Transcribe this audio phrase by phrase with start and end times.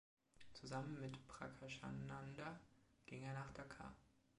[0.53, 2.59] Zusammen mit Prakashananda
[3.05, 3.95] ging er nach Dhaka.